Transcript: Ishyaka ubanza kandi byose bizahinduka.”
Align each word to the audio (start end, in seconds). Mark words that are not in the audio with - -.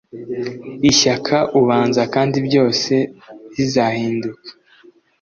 Ishyaka 0.89 1.37
ubanza 1.59 2.01
kandi 2.13 2.37
byose 2.47 2.93
bizahinduka.” 3.51 4.49